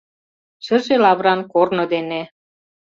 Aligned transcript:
Шыже 0.65 0.95
лавыран 1.03 1.39
корно 1.51 1.83
дене 1.93 2.21